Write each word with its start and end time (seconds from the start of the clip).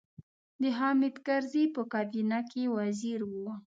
د 0.61 0.63
حامد 0.77 1.15
کرزي 1.25 1.63
په 1.75 1.81
کابینه 1.93 2.39
کې 2.51 2.63
وزیر 2.77 3.19
و. 3.29 3.33